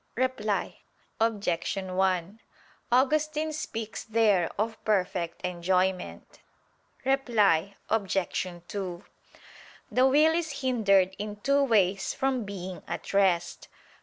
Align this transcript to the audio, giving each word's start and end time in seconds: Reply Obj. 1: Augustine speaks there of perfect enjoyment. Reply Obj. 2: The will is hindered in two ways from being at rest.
Reply 0.15 0.79
Obj. 1.19 1.77
1: 1.77 2.39
Augustine 2.91 3.53
speaks 3.53 4.03
there 4.03 4.49
of 4.57 4.83
perfect 4.83 5.43
enjoyment. 5.43 6.39
Reply 7.05 7.75
Obj. 7.87 8.17
2: 8.67 9.03
The 9.91 10.07
will 10.07 10.33
is 10.33 10.61
hindered 10.61 11.15
in 11.19 11.35
two 11.41 11.63
ways 11.63 12.15
from 12.15 12.45
being 12.45 12.81
at 12.87 13.13
rest. 13.13 13.67